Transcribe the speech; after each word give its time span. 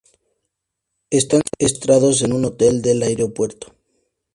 Están 1.11 1.43
secuestrados 1.47 2.23
en 2.23 2.33
un 2.33 2.45
hotel 2.45 2.81
del 2.81 3.03
aeropuerto. 3.03 3.75